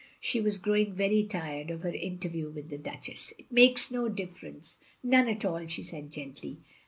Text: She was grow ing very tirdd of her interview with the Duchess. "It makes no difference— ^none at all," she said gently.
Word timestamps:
She 0.19 0.41
was 0.41 0.57
grow 0.57 0.77
ing 0.77 0.93
very 0.95 1.23
tirdd 1.27 1.69
of 1.69 1.81
her 1.81 1.93
interview 1.93 2.49
with 2.49 2.71
the 2.71 2.77
Duchess. 2.79 3.35
"It 3.37 3.51
makes 3.51 3.91
no 3.91 4.09
difference— 4.09 4.79
^none 5.05 5.29
at 5.31 5.45
all," 5.45 5.67
she 5.67 5.83
said 5.83 6.09
gently. 6.09 6.57